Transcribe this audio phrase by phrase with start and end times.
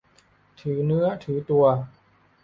[0.59, 1.65] ถือเนื้อถือตัว